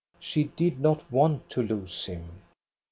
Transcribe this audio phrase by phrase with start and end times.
[0.19, 2.41] She did not want to lose him.